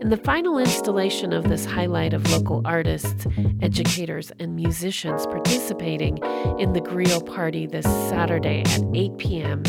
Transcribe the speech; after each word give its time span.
In 0.00 0.10
the 0.10 0.18
final 0.18 0.58
installation 0.58 1.32
of 1.32 1.48
this 1.48 1.64
highlight 1.64 2.12
of 2.12 2.30
local 2.30 2.60
artists, 2.66 3.26
educators, 3.62 4.30
and 4.38 4.54
musicians 4.54 5.26
participating 5.26 6.18
in 6.58 6.74
the 6.74 6.82
Griot 6.82 7.24
Party 7.24 7.66
this 7.66 7.86
Saturday 7.86 8.60
at 8.66 8.82
8 8.94 9.16
p.m. 9.16 9.62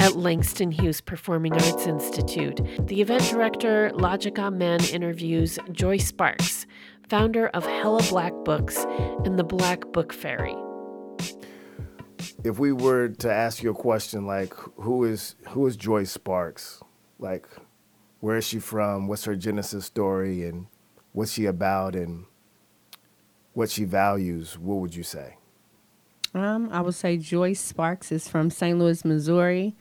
at 0.00 0.16
Langston 0.16 0.72
Hughes 0.72 1.00
Performing 1.00 1.52
Arts 1.52 1.86
Institute, 1.86 2.60
the 2.88 3.00
event 3.00 3.22
director, 3.30 3.92
Logic 3.94 4.36
Amen, 4.40 4.80
interviews 4.92 5.56
Joy 5.70 5.98
Sparks, 5.98 6.66
founder 7.08 7.46
of 7.48 7.64
Hella 7.64 8.02
Black 8.08 8.32
Books 8.44 8.84
and 9.24 9.38
the 9.38 9.44
Black 9.44 9.92
Book 9.92 10.12
Fairy. 10.12 10.56
If 12.42 12.58
we 12.58 12.72
were 12.72 13.08
to 13.08 13.32
ask 13.32 13.62
you 13.62 13.70
a 13.70 13.74
question 13.74 14.26
like 14.26 14.52
who 14.54 15.04
is 15.04 15.36
who 15.50 15.66
is 15.66 15.76
Joy 15.76 16.04
Sparks? 16.04 16.82
Like 17.18 17.46
where 18.20 18.36
is 18.36 18.46
she 18.46 18.58
from? 18.58 19.08
What's 19.08 19.24
her 19.24 19.36
genesis 19.36 19.86
story 19.86 20.44
and 20.44 20.66
what's 21.12 21.32
she 21.32 21.46
about 21.46 21.94
and 21.96 22.26
what 23.52 23.70
she 23.70 23.84
values, 23.84 24.58
what 24.58 24.76
would 24.76 24.94
you 24.94 25.02
say? 25.02 25.36
Um, 26.34 26.68
I 26.70 26.80
would 26.80 26.94
say 26.94 27.16
Joyce 27.16 27.60
Sparks 27.60 28.12
is 28.12 28.28
from 28.28 28.50
St. 28.50 28.78
Louis, 28.78 29.04
Missouri, 29.04 29.74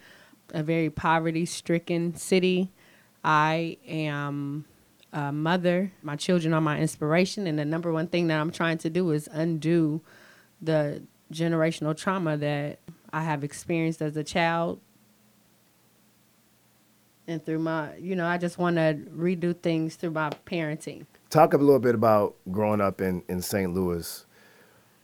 a 0.54 0.64
very 0.64 0.90
poverty 0.90 1.46
stricken 1.46 2.16
city. 2.16 2.72
I 3.24 3.78
am 3.88 4.66
a 5.14 5.32
mother. 5.32 5.92
My 6.02 6.16
children 6.16 6.54
are 6.54 6.62
my 6.62 6.80
inspiration. 6.80 7.46
And 7.46 7.60
the 7.60 7.66
number 7.66 7.92
one 7.92 8.08
thing 8.08 8.28
that 8.28 8.40
I'm 8.40 8.52
trying 8.52 8.80
to 8.80 8.90
do 8.90 9.12
is 9.12 9.30
undo 9.32 10.02
the 10.62 11.04
generational 11.32 11.96
trauma 11.96 12.36
that 12.38 12.80
I 13.14 13.24
have 13.24 13.44
experienced 13.44 14.02
as 14.02 14.18
a 14.18 14.24
child. 14.24 14.80
And 17.30 17.46
through 17.46 17.60
my, 17.60 17.96
you 17.98 18.16
know, 18.16 18.26
I 18.26 18.40
just 18.40 18.58
want 18.58 18.78
to 18.78 18.98
redo 19.16 19.56
things 19.56 19.96
through 19.96 20.12
my 20.12 20.32
parenting. 20.48 21.06
Talk 21.30 21.54
a 21.54 21.58
little 21.58 21.80
bit 21.80 21.94
about 21.94 22.34
growing 22.52 22.82
up 22.82 23.02
in, 23.02 23.22
in 23.30 23.44
St. 23.44 23.72
Louis, 23.72 24.26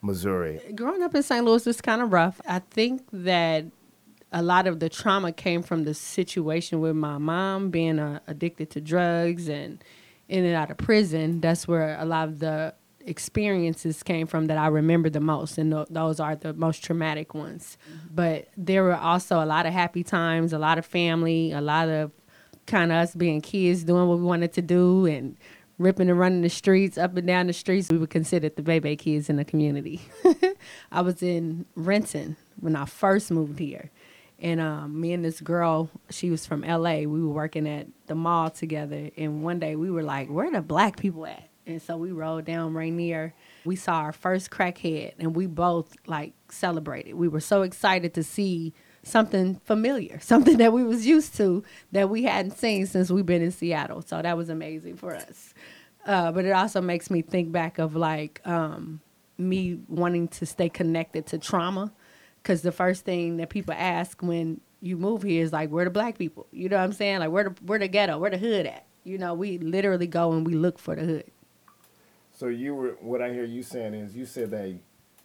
Missouri. 0.02 0.60
Growing 0.74 1.04
up 1.04 1.14
in 1.14 1.22
St. 1.22 1.46
Louis 1.46 1.64
was 1.68 1.82
kind 1.82 2.02
of 2.02 2.12
rough. 2.12 2.42
I 2.48 2.60
think 2.72 3.04
that 3.14 3.66
a 4.32 4.42
lot 4.42 4.66
of 4.66 4.80
the 4.80 4.90
trauma 4.90 5.32
came 5.32 5.62
from 5.62 5.84
the 5.84 5.94
situation 5.94 6.82
with 6.82 6.96
my 6.96 7.20
mom 7.20 7.70
being 7.70 8.00
uh, 8.00 8.22
addicted 8.26 8.72
to 8.72 8.82
drugs 8.82 9.48
and 9.48 9.84
in 10.28 10.46
and 10.46 10.56
out 10.56 10.72
of 10.72 10.78
prison. 10.78 11.42
That's 11.42 11.68
where 11.68 11.96
a 12.00 12.06
lot 12.06 12.28
of 12.28 12.40
the 12.40 12.74
experiences 13.06 14.04
came 14.04 14.28
from 14.28 14.48
that 14.48 14.58
I 14.58 14.68
remember 14.68 15.10
the 15.10 15.20
most, 15.20 15.58
and 15.58 15.72
th- 15.72 15.88
those 15.90 16.20
are 16.20 16.36
the 16.36 16.54
most 16.54 16.84
traumatic 16.84 17.34
ones. 17.34 17.78
Mm-hmm. 17.88 18.16
But 18.16 18.48
there 18.58 18.84
were 18.84 18.96
also 18.96 19.44
a 19.44 19.46
lot 19.46 19.66
of 19.66 19.74
happy 19.74 20.04
times, 20.04 20.54
a 20.54 20.60
lot 20.60 20.78
of 20.78 20.86
family, 20.86 21.52
a 21.52 21.62
lot 21.62 21.88
of 21.88 22.12
kind 22.68 22.92
of 22.92 22.98
us 22.98 23.16
being 23.16 23.42
kids 23.42 23.84
doing 23.84 24.08
what 24.08 24.18
we 24.18 24.24
wanted 24.24 24.54
to 24.54 24.62
do 24.62 25.06
and 25.06 25.38
ripping 25.78 26.10
and 26.10 26.20
running 26.20 26.42
the 26.42 26.50
streets, 26.50 26.98
up 26.98 27.16
and 27.18 27.28
down 27.28 27.48
the 27.48 27.54
streets. 27.54 27.90
We 27.90 27.98
were 27.98 28.08
considered 28.08 28.56
the 28.56 28.62
baby 28.62 28.96
kids 28.96 29.30
in 29.30 29.36
the 29.36 29.46
community. 29.46 30.02
I 30.92 31.02
was 31.02 31.22
in 31.22 31.66
Renton 31.76 32.38
when 32.60 32.76
I 32.76 32.86
first 32.86 33.32
moved 33.32 33.60
here. 33.60 33.92
And 34.40 34.60
um, 34.60 35.00
me 35.00 35.14
and 35.14 35.24
this 35.24 35.40
girl, 35.40 35.90
she 36.10 36.30
was 36.30 36.46
from 36.46 36.62
LA. 36.62 37.00
We 37.00 37.22
were 37.22 37.34
working 37.34 37.68
at 37.68 37.88
the 38.08 38.16
mall 38.16 38.50
together. 38.50 39.10
And 39.18 39.44
one 39.44 39.60
day 39.60 39.76
we 39.76 39.90
were 39.90 40.04
like, 40.04 40.28
where 40.30 40.52
the 40.52 40.62
black 40.62 40.98
people 40.98 41.26
at? 41.26 41.50
And 41.66 41.82
so 41.82 41.98
we 41.98 42.12
rode 42.12 42.46
down 42.46 42.74
Rainier. 42.74 43.34
We 43.64 43.76
saw 43.76 43.96
our 43.96 44.12
first 44.12 44.52
crackhead 44.52 45.14
and 45.18 45.36
we 45.36 45.48
both 45.48 45.96
like 46.06 46.34
celebrated. 46.50 47.16
We 47.16 47.28
were 47.28 47.40
so 47.40 47.64
excited 47.64 48.14
to 48.16 48.24
see 48.24 48.74
something 49.06 49.56
familiar, 49.64 50.20
something 50.22 50.58
that 50.58 50.74
we 50.74 50.84
was 50.84 51.08
used 51.08 51.36
to 51.38 51.64
that 51.94 52.10
we 52.10 52.24
hadn't 52.24 52.58
seen 52.58 52.86
since 52.86 53.10
we've 53.10 53.26
been 53.26 53.42
in 53.42 53.52
Seattle. 53.52 54.02
So 54.02 54.22
that 54.22 54.36
was 54.36 54.50
amazing 54.50 54.98
for 54.98 55.16
us. 55.16 55.54
Uh, 56.06 56.32
but 56.32 56.46
it 56.46 56.52
also 56.52 56.82
makes 56.82 57.10
me 57.10 57.22
think 57.22 57.52
back 57.52 57.80
of 57.80 57.96
like 57.96 58.42
um, 58.46 59.00
me 59.38 59.80
wanting 59.88 60.28
to 60.28 60.46
stay 60.46 60.70
connected 60.70 61.26
to 61.28 61.40
trauma, 61.40 61.92
because 62.44 62.62
the 62.62 62.72
first 62.72 63.06
thing 63.06 63.38
that 63.38 63.50
people 63.50 63.74
ask 63.76 64.22
when 64.22 64.62
you 64.82 64.98
move 64.98 65.24
here 65.24 65.44
is 65.44 65.52
like, 65.52 65.70
where 65.70 65.86
the 65.86 65.90
black 65.90 66.18
people? 66.18 66.46
You 66.52 66.70
know 66.70 66.78
what 66.78 66.84
I'm 66.84 66.94
saying? 66.94 67.20
Like, 67.20 67.32
where 67.32 67.46
the 67.46 67.56
where 67.64 67.80
the 67.80 67.88
ghetto? 67.88 68.20
Where 68.20 68.30
the 68.30 68.38
hood 68.38 68.68
at? 68.68 68.86
You 69.04 69.18
know, 69.18 69.34
we 69.34 69.58
literally 69.58 70.08
go 70.08 70.34
and 70.34 70.46
we 70.46 70.54
look 70.54 70.78
for 70.78 70.96
the 70.96 71.04
hood. 71.04 71.32
So 72.32 72.48
you 72.48 72.76
were 72.76 72.98
what 73.00 73.22
I 73.22 73.34
hear 73.34 73.46
you 73.46 73.64
saying 73.64 73.96
is 73.96 74.16
you 74.16 74.26
said 74.26 74.52
that 74.52 74.76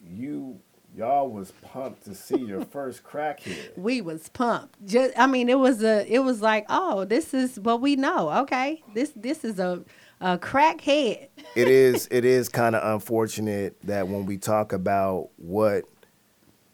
you 0.02 0.60
y'all 0.96 1.30
was 1.30 1.52
pumped 1.62 2.04
to 2.04 2.14
see 2.14 2.38
your 2.38 2.64
first 2.72 3.04
crackhead. 3.04 3.76
We 3.76 4.00
was 4.00 4.28
pumped. 4.28 4.84
Just 4.84 5.18
I 5.18 5.26
mean, 5.26 5.48
it 5.48 5.58
was 5.58 5.82
a 5.82 6.06
it 6.12 6.20
was 6.20 6.42
like, 6.42 6.66
oh, 6.68 7.04
this 7.04 7.34
is 7.34 7.58
what 7.60 7.80
we 7.80 7.96
know. 7.96 8.30
Okay, 8.42 8.82
this 8.94 9.12
this 9.16 9.44
is 9.44 9.58
a 9.58 9.84
a 10.20 10.36
crackhead. 10.38 11.28
it 11.56 11.68
is 11.68 12.08
it 12.10 12.24
is 12.24 12.48
kind 12.50 12.76
of 12.76 12.94
unfortunate 12.94 13.76
that 13.84 14.08
when 14.08 14.26
we 14.26 14.36
talk 14.36 14.72
about 14.72 15.30
what 15.36 15.84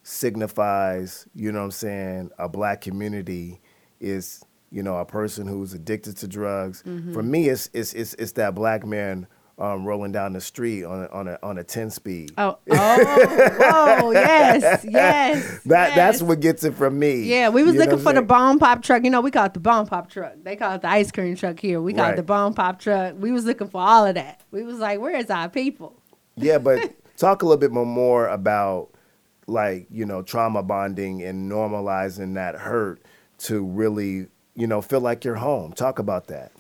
signifies, 0.03 1.27
you 1.35 1.53
know 1.53 1.59
what 1.59 1.65
I'm 1.67 1.71
saying, 1.71 2.31
a 2.39 2.49
black 2.49 2.81
community 2.81 3.61
is 4.01 4.45
you 4.71 4.83
know 4.83 4.99
a 4.99 5.05
person 5.05 5.47
who's 5.47 5.75
addicted 5.75 6.17
to 6.19 6.29
drugs. 6.29 6.83
Mm-hmm. 6.87 7.13
For 7.13 7.23
me, 7.23 7.49
it's, 7.49 7.71
it's 7.73 7.93
it's 7.95 8.15
it's 8.15 8.33
that 8.33 8.55
black 8.55 8.85
man 8.85 9.27
um, 9.59 9.87
rolling 9.87 10.13
down 10.13 10.35
the 10.35 10.41
street 10.41 10.85
on 10.85 11.05
a, 11.05 11.07
on 11.09 11.29
a 11.29 11.39
on 11.43 11.59
a 11.59 11.65
ten 11.65 11.91
speed. 11.91 12.33
Oh, 12.37 12.59
oh, 12.71 13.57
oh 14.01 14.11
yes, 14.11 14.85
yes. 14.85 15.61
That 15.67 15.89
yes. 15.89 15.97
that's 15.97 16.23
what 16.23 16.41
gets 16.41 16.65
it 16.65 16.75
from 16.75 16.99
me. 16.99 17.23
Yeah, 17.23 17.49
we 17.49 17.63
was 17.63 17.75
you 17.75 17.81
looking 17.81 17.99
for 17.99 18.13
the 18.13 18.23
bomb 18.23 18.59
pop 18.59 18.83
truck. 18.83 19.05
You 19.05 19.11
know, 19.11 19.21
we 19.21 19.31
call 19.31 19.47
it 19.47 19.55
the 19.55 19.61
bomb 19.61 19.87
pop 19.87 20.11
truck. 20.11 20.35
They 20.43 20.57
call 20.57 20.75
it 20.75 20.83
the 20.83 20.89
ice 20.89 21.11
cream 21.11 21.37
truck 21.37 21.59
here. 21.59 21.81
We 21.81 21.95
call 21.95 22.05
right. 22.05 22.13
it 22.13 22.17
the 22.17 22.23
bomb 22.23 22.55
pop 22.55 22.79
truck. 22.79 23.15
We 23.19 23.33
was 23.33 23.45
looking 23.45 23.69
for 23.69 23.81
all 23.81 24.07
of 24.07 24.15
that. 24.15 24.43
We 24.51 24.63
was 24.63 24.79
like, 24.79 25.01
where's 25.01 25.31
our 25.31 25.49
people? 25.49 26.01
Yeah, 26.37 26.59
but 26.59 26.95
talk 27.17 27.43
a 27.43 27.47
little 27.47 27.61
bit 27.61 27.73
more, 27.73 27.87
more 27.87 28.29
about 28.29 28.91
like 29.47 29.87
you 29.91 30.05
know 30.05 30.23
trauma 30.23 30.63
bonding 30.63 31.23
and 31.23 31.51
normalizing 31.51 32.35
that 32.35 32.57
hurt 32.57 33.01
to 33.39 33.65
really 33.65 34.27
you 34.55 34.67
know 34.67 34.83
feel 34.83 35.01
like 35.01 35.25
you're 35.25 35.37
home. 35.37 35.73
Talk 35.73 35.99
about 35.99 36.27
that. 36.27 36.53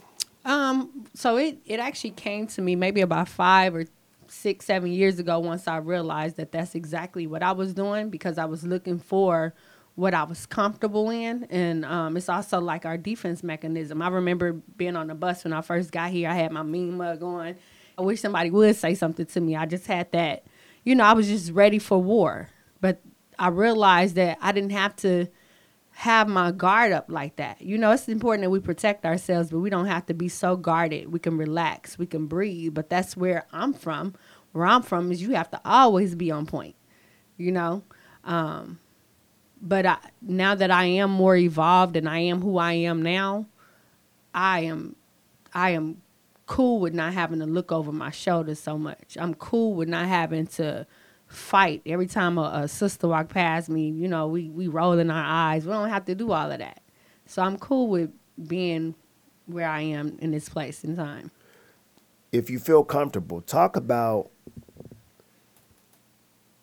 So 1.16 1.38
it 1.38 1.58
it 1.64 1.80
actually 1.80 2.10
came 2.10 2.46
to 2.48 2.60
me 2.60 2.76
maybe 2.76 3.00
about 3.00 3.26
five 3.26 3.74
or 3.74 3.86
six, 4.28 4.66
seven 4.66 4.92
years 4.92 5.18
ago. 5.18 5.38
Once 5.38 5.66
I 5.66 5.78
realized 5.78 6.36
that 6.36 6.52
that's 6.52 6.74
exactly 6.74 7.26
what 7.26 7.42
I 7.42 7.52
was 7.52 7.72
doing 7.72 8.10
because 8.10 8.36
I 8.36 8.44
was 8.44 8.64
looking 8.64 8.98
for 8.98 9.54
what 9.94 10.12
I 10.12 10.24
was 10.24 10.44
comfortable 10.44 11.08
in, 11.08 11.44
and 11.44 11.86
um, 11.86 12.18
it's 12.18 12.28
also 12.28 12.60
like 12.60 12.84
our 12.84 12.98
defense 12.98 13.42
mechanism. 13.42 14.02
I 14.02 14.08
remember 14.08 14.52
being 14.52 14.94
on 14.94 15.06
the 15.06 15.14
bus 15.14 15.42
when 15.44 15.54
I 15.54 15.62
first 15.62 15.90
got 15.90 16.10
here. 16.10 16.28
I 16.28 16.34
had 16.34 16.52
my 16.52 16.62
mean 16.62 16.98
mug 16.98 17.22
on. 17.22 17.56
I 17.96 18.02
wish 18.02 18.20
somebody 18.20 18.50
would 18.50 18.76
say 18.76 18.94
something 18.94 19.24
to 19.24 19.40
me. 19.40 19.56
I 19.56 19.64
just 19.64 19.86
had 19.86 20.12
that, 20.12 20.44
you 20.84 20.94
know, 20.94 21.04
I 21.04 21.14
was 21.14 21.28
just 21.28 21.50
ready 21.52 21.78
for 21.78 21.96
war. 21.96 22.50
But 22.82 23.00
I 23.38 23.48
realized 23.48 24.16
that 24.16 24.36
I 24.42 24.52
didn't 24.52 24.72
have 24.72 24.94
to 24.96 25.28
have 25.96 26.28
my 26.28 26.50
guard 26.50 26.92
up 26.92 27.06
like 27.08 27.36
that. 27.36 27.62
You 27.62 27.78
know, 27.78 27.90
it's 27.90 28.06
important 28.06 28.42
that 28.42 28.50
we 28.50 28.60
protect 28.60 29.06
ourselves, 29.06 29.48
but 29.48 29.60
we 29.60 29.70
don't 29.70 29.86
have 29.86 30.04
to 30.06 30.14
be 30.14 30.28
so 30.28 30.54
guarded. 30.54 31.10
We 31.10 31.18
can 31.18 31.38
relax, 31.38 31.98
we 31.98 32.04
can 32.04 32.26
breathe. 32.26 32.74
But 32.74 32.90
that's 32.90 33.16
where 33.16 33.46
I'm 33.50 33.72
from. 33.72 34.14
Where 34.52 34.66
I'm 34.66 34.82
from 34.82 35.10
is 35.10 35.22
you 35.22 35.30
have 35.30 35.50
to 35.52 35.60
always 35.64 36.14
be 36.14 36.30
on 36.30 36.44
point. 36.44 36.76
You 37.38 37.50
know, 37.50 37.82
um, 38.24 38.78
but 39.62 39.86
I, 39.86 39.96
now 40.20 40.54
that 40.54 40.70
I 40.70 40.84
am 40.84 41.10
more 41.10 41.34
evolved 41.34 41.96
and 41.96 42.06
I 42.06 42.18
am 42.18 42.42
who 42.42 42.58
I 42.58 42.74
am 42.74 43.00
now, 43.00 43.46
I 44.34 44.60
am, 44.60 44.96
I 45.54 45.70
am 45.70 46.02
cool 46.44 46.78
with 46.78 46.92
not 46.92 47.14
having 47.14 47.38
to 47.38 47.46
look 47.46 47.72
over 47.72 47.90
my 47.90 48.10
shoulder 48.10 48.54
so 48.54 48.76
much. 48.76 49.16
I'm 49.18 49.32
cool 49.32 49.72
with 49.72 49.88
not 49.88 50.08
having 50.08 50.46
to 50.48 50.86
fight 51.26 51.82
every 51.86 52.06
time 52.06 52.38
a, 52.38 52.50
a 52.54 52.68
sister 52.68 53.08
walk 53.08 53.28
past 53.28 53.68
me. 53.68 53.90
You 53.90 54.08
know, 54.08 54.26
we 54.26 54.48
we 54.50 54.68
roll 54.68 54.98
in 54.98 55.10
our 55.10 55.24
eyes. 55.24 55.64
We 55.64 55.72
don't 55.72 55.88
have 55.88 56.04
to 56.06 56.14
do 56.14 56.32
all 56.32 56.50
of 56.50 56.58
that. 56.58 56.80
So 57.26 57.42
I'm 57.42 57.58
cool 57.58 57.88
with 57.88 58.12
being 58.46 58.94
where 59.46 59.68
I 59.68 59.80
am 59.80 60.18
in 60.20 60.30
this 60.30 60.48
place 60.48 60.84
in 60.84 60.96
time. 60.96 61.30
If 62.32 62.50
you 62.50 62.58
feel 62.58 62.84
comfortable, 62.84 63.40
talk 63.40 63.76
about. 63.76 64.30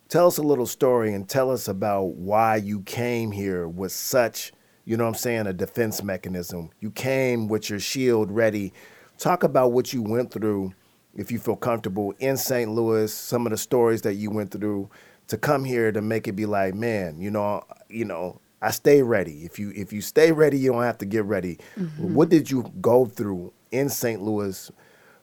Tell 0.10 0.28
us 0.28 0.38
a 0.38 0.44
little 0.44 0.68
story 0.68 1.12
and 1.12 1.28
tell 1.28 1.50
us 1.50 1.68
about 1.68 2.04
why 2.18 2.58
you 2.58 2.82
came 2.82 3.32
here 3.32 3.68
with 3.68 3.92
such, 3.92 4.52
you 4.86 4.96
know 4.96 5.06
what 5.06 5.10
I'm 5.10 5.16
saying, 5.16 5.48
a 5.48 5.54
defense 5.54 6.04
mechanism. 6.04 6.70
You 6.80 6.92
came 6.92 7.48
with 7.48 7.68
your 7.68 7.80
shield 7.80 8.30
ready. 8.30 8.74
Talk 9.18 9.42
about 9.42 9.72
what 9.72 9.92
you 9.92 10.04
went 10.04 10.32
through 10.32 10.76
if 11.16 11.32
you 11.32 11.40
feel 11.40 11.56
comfortable 11.56 12.14
in 12.20 12.38
St. 12.38 12.72
Louis, 12.72 13.14
some 13.14 13.46
of 13.46 13.52
the 13.52 13.58
stories 13.58 14.02
that 14.02 14.16
you 14.16 14.32
went 14.32 14.52
through 14.52 14.90
to 15.28 15.38
come 15.38 15.64
here 15.64 15.92
to 15.92 16.02
make 16.02 16.28
it 16.28 16.34
be 16.34 16.46
like, 16.46 16.74
man, 16.74 17.20
you 17.20 17.32
know, 17.32 17.64
you 17.90 18.06
know, 18.06 18.40
I 18.62 18.72
stay 18.72 19.02
ready. 19.02 19.44
If 19.44 19.60
you 19.60 19.72
if 19.76 19.92
you 19.92 20.02
stay 20.02 20.32
ready, 20.32 20.58
you 20.58 20.72
don't 20.72 20.84
have 20.84 20.98
to 21.00 21.06
get 21.06 21.26
ready. 21.26 21.60
Mm-hmm. 21.78 22.14
What 22.14 22.30
did 22.30 22.50
you 22.50 22.72
go 22.82 23.06
through 23.06 23.54
in 23.72 23.90
St. 23.90 24.22
Louis, 24.22 24.72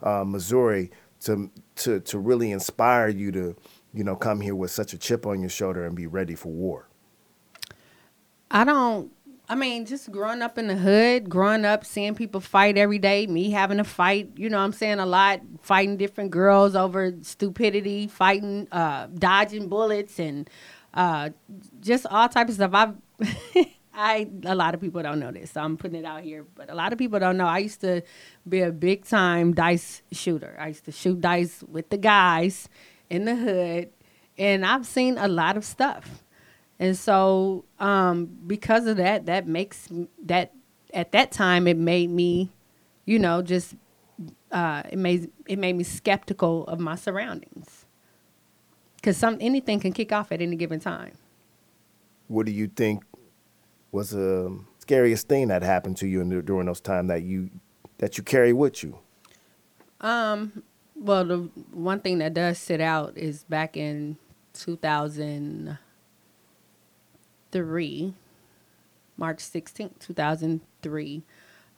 uh, 0.02 0.25
Missouri, 0.25 0.90
to 1.20 1.50
to 1.76 2.00
to 2.00 2.19
really 2.19 2.52
inspire 2.52 3.08
you 3.08 3.32
to, 3.32 3.56
you 3.94 4.04
know, 4.04 4.14
come 4.14 4.40
here 4.40 4.54
with 4.54 4.70
such 4.70 4.93
a 4.93 4.98
chip 4.98 5.26
on 5.26 5.40
your 5.40 5.50
shoulder 5.50 5.86
and 5.86 5.96
be 5.96 6.06
ready 6.06 6.34
for 6.34 6.50
war? 6.50 6.88
I 8.50 8.64
don't 8.64 9.10
I 9.50 9.56
mean, 9.56 9.85
just 9.85 10.12
growing 10.12 10.43
up 10.43 10.58
in 10.58 10.69
the 10.69 10.76
hood, 10.76 11.29
growing 11.29 11.64
up 11.64 11.85
seeing 11.85 12.14
people 12.14 12.41
fight 12.41 12.79
every 12.79 13.00
day, 13.00 13.26
me 13.26 13.50
having 13.50 13.79
to 13.79 13.85
fight, 13.85 14.31
you 14.37 14.49
know 14.49 14.61
I'm 14.61 14.73
saying, 14.73 15.00
a 15.00 15.06
lot, 15.06 15.41
fighting 15.61 15.97
different 15.97 16.31
girls 16.31 16.76
over 16.76 17.12
stupidity, 17.23 18.06
fighting, 18.06 18.69
uh, 18.70 19.08
dodging 19.12 19.69
bullets 19.69 20.20
and 20.20 20.49
uh, 20.94 21.31
just 21.81 22.06
all 22.06 22.29
types 22.29 22.50
of 22.50 22.55
stuff. 22.55 22.70
I've 22.73 23.67
I 23.93 24.29
a 24.44 24.55
lot 24.55 24.75
of 24.75 24.81
people 24.81 25.02
don't 25.02 25.19
know 25.19 25.32
this, 25.32 25.50
so 25.50 25.62
I'm 25.62 25.76
putting 25.76 25.99
it 25.99 26.05
out 26.05 26.23
here. 26.23 26.46
But 26.55 26.70
a 26.70 26.76
lot 26.76 26.93
of 26.93 26.99
people 27.00 27.19
don't 27.19 27.37
know. 27.37 27.49
I 27.49 27.58
used 27.58 27.81
to 27.81 28.03
be 28.49 28.61
a 28.61 28.70
big 28.70 29.05
time 29.05 29.53
dice 29.53 30.03
shooter. 30.12 30.56
I 30.61 30.69
used 30.69 30.85
to 30.85 30.93
shoot 30.93 31.20
dice 31.20 31.64
with 31.64 31.91
the 31.91 31.99
guys 31.99 32.69
in 33.11 33.25
the 33.25 33.35
hood, 33.35 33.91
and 34.38 34.64
I've 34.64 34.87
seen 34.87 35.19
a 35.19 35.26
lot 35.26 35.56
of 35.56 35.64
stuff. 35.64 36.23
And 36.81 36.97
so, 36.97 37.67
um, 37.79 38.31
because 38.47 38.87
of 38.87 38.97
that, 38.97 39.27
that 39.27 39.47
makes 39.47 39.88
that 40.25 40.55
at 40.94 41.12
that 41.12 41.31
time 41.31 41.69
it 41.69 41.77
made 41.77 42.09
me, 42.09 42.50
you 43.05 43.19
know, 43.19 43.43
just 43.43 43.75
uh, 44.50 44.82
it 44.91 44.99
made 44.99 45.31
it 45.47 45.59
made 45.59 45.77
me 45.77 45.85
skeptical 45.85 46.65
of 46.65 46.81
my 46.81 46.94
surroundings 46.94 47.85
because 48.97 49.19
some 49.19 49.37
anything 49.41 49.79
can 49.79 49.93
kick 49.93 50.11
off 50.11 50.32
at 50.32 50.41
any 50.41 50.56
given 50.56 50.81
time. 50.81 51.12
What 52.29 52.47
do 52.47 52.53
you 52.53 52.67
think 52.67 53.05
was 53.93 54.11
the 54.11 54.59
scariest 54.79 55.29
thing 55.29 55.49
that 55.49 55.62
happened 55.62 55.99
to 55.99 56.06
you 56.06 56.23
in, 56.23 56.44
during 56.47 56.65
those 56.65 56.81
time 56.81 57.09
that 57.09 57.23
you 57.23 57.50
that 57.99 58.17
you 58.17 58.25
carry 58.25 58.55
with 58.55 58.82
you? 58.82 58.99
Um, 60.00 60.62
well, 60.97 61.27
the 61.27 61.37
one 61.73 62.00
thing 62.00 62.19
that 62.21 62.32
does 62.32 62.56
sit 62.59 62.81
out 62.81 63.19
is 63.19 63.44
back 63.44 63.77
in 63.77 64.17
2003, 67.52 68.14
March 69.17 69.38
16th, 69.38 69.99
2003. 70.00 71.23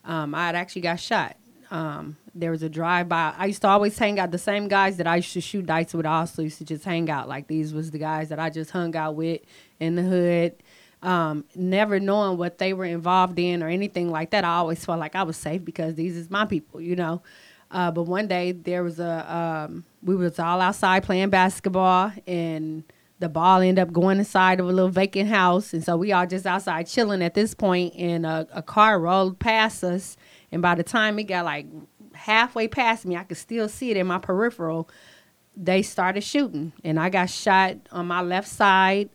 Um, 0.05 0.35
I 0.35 0.47
had 0.47 0.55
actually 0.55 0.83
got 0.83 1.01
shot. 1.01 1.37
Um, 1.71 2.17
there 2.35 2.51
was 2.51 2.63
a 2.63 2.69
drive 2.69 3.09
by. 3.09 3.35
I 3.37 3.47
used 3.47 3.63
to 3.63 3.69
always 3.69 3.99
hang 3.99 4.19
out. 4.19 4.31
The 4.31 4.39
same 4.39 4.69
guys 4.69 4.99
that 4.99 5.07
I 5.07 5.17
used 5.17 5.33
to 5.33 5.41
shoot 5.41 5.67
dice 5.67 5.95
with, 5.95 6.05
also 6.05 6.43
used 6.43 6.59
to 6.59 6.65
just 6.65 6.85
hang 6.85 7.09
out. 7.11 7.29
Like 7.29 7.47
these 7.47 7.73
was 7.73 7.91
the 7.91 7.99
guys 7.99 8.29
that 8.29 8.39
I 8.39 8.51
just 8.51 8.71
hung 8.71 8.95
out 8.95 9.15
with 9.15 9.41
in 9.81 9.95
the 9.95 10.03
hood 10.03 10.55
um, 11.03 11.45
never 11.55 11.99
knowing 11.99 12.39
what 12.39 12.59
they 12.59 12.73
were 12.73 12.85
involved 12.85 13.39
in 13.39 13.63
or 13.63 13.69
anything 13.69 14.11
like 14.11 14.31
that, 14.31 14.45
I 14.45 14.57
always 14.57 14.85
felt 14.85 15.01
like 15.01 15.17
I 15.17 15.25
was 15.25 15.37
safe 15.37 15.65
because 15.65 15.95
these 15.97 16.17
is 16.17 16.31
my 16.31 16.45
people, 16.47 16.81
you 16.81 16.97
know. 16.97 17.23
Uh, 17.71 17.91
but 17.91 18.05
one 18.05 18.29
day 18.29 18.53
there 18.53 18.85
was 18.85 19.01
a 19.01 19.35
um, 19.35 19.85
we 20.03 20.15
was 20.15 20.39
all 20.39 20.61
outside 20.61 21.03
playing 21.03 21.31
basketball 21.31 22.13
and 22.27 22.85
the 23.23 23.29
ball 23.29 23.61
ended 23.61 23.81
up 23.81 23.93
going 23.93 24.19
inside 24.19 24.59
of 24.59 24.67
a 24.67 24.73
little 24.73 24.91
vacant 24.91 25.29
house. 25.29 25.73
And 25.73 25.83
so 25.85 25.97
we 25.97 26.11
all 26.11 26.27
just 26.27 26.45
outside 26.45 26.89
chilling 26.89 27.23
at 27.23 27.35
this 27.35 27.55
point 27.55 27.95
and 27.97 28.27
a, 28.27 28.49
a 28.53 28.63
car 28.63 28.99
rolled 28.99 29.39
past 29.39 29.85
us. 29.85 30.17
And 30.51 30.61
by 30.61 30.75
the 30.75 30.83
time 30.83 31.21
it 31.21 31.25
got 31.25 31.45
like 31.45 31.67
halfway 32.15 32.67
past 32.67 33.07
me 33.07 33.17
I 33.17 33.23
could 33.23 33.37
still 33.37 33.69
see 33.69 33.93
it 33.93 33.97
in 33.97 34.09
my 34.09 34.19
peripheral. 34.19 34.91
They 35.57 35.83
started 35.83 36.23
shooting 36.23 36.73
and 36.83 36.99
I 36.99 37.11
got 37.11 37.31
shot 37.31 37.77
on 37.93 38.09
my 38.09 38.23
left 38.23 38.49
side 38.49 39.09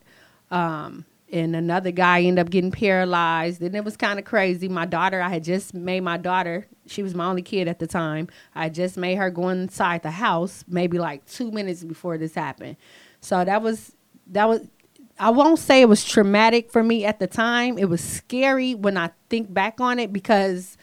um, 0.52 1.04
and 1.30 1.54
another 1.54 1.92
guy 1.92 2.22
ended 2.22 2.46
up 2.46 2.50
getting 2.50 2.72
paralyzed. 2.72 3.62
And 3.62 3.76
it 3.76 3.84
was 3.84 3.98
kind 3.98 4.20
of 4.20 4.24
crazy. 4.24 4.70
My 4.70 4.86
daughter 4.86 5.22
i 5.22 5.28
had 5.28 5.44
just 5.44 5.74
made 5.74 6.00
my 6.00 6.16
daughter 6.16 6.66
she 6.86 7.04
was 7.04 7.14
my 7.14 7.26
only 7.26 7.42
kid 7.42 7.68
at 7.68 7.80
the 7.80 7.88
time. 7.88 8.30
I 8.56 8.70
just 8.70 8.96
made 8.96 9.16
her 9.16 9.30
go 9.30 9.50
inside 9.50 10.04
the 10.04 10.12
house 10.12 10.64
maybe 10.66 10.98
like 10.98 11.26
two 11.26 11.52
minutes 11.52 11.84
before 11.84 12.18
this 12.18 12.36
happened. 12.36 12.78
So 13.20 13.44
that 13.44 13.62
was 13.62 13.97
that 14.32 14.48
was 14.48 14.62
i 15.20 15.30
won't 15.30 15.60
say 15.60 15.82
it 15.82 15.90
was 15.90 16.04
traumatic 16.04 16.72
for 16.72 16.84
me 16.84 17.06
at 17.06 17.20
the 17.20 17.28
time. 17.28 17.78
It 17.78 17.90
was 17.90 18.02
scary 18.02 18.76
when 18.76 18.98
i 18.98 19.12
think 19.30 19.54
back 19.54 19.80
on 19.82 20.00
it 20.00 20.14
because 20.14 20.78